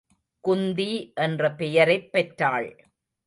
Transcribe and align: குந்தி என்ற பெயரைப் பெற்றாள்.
குந்தி 0.43 1.13
என்ற 1.15 1.51
பெயரைப் 1.51 2.11
பெற்றாள். 2.11 2.69